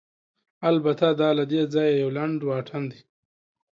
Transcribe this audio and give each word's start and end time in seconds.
البته، 0.69 1.07
دا 1.21 1.29
له 1.37 1.43
دې 1.51 1.61
ځایه 1.73 1.93
یو 2.01 2.09
لنډ 2.17 2.37
واټن 2.47 2.83
دی. 2.91 3.01